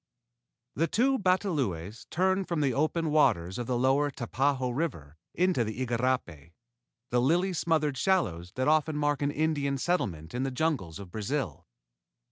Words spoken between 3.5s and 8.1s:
of the lower Tapajos River into the igarapé, the lily smothered